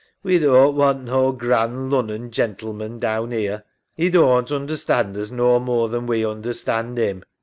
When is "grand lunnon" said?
1.31-2.31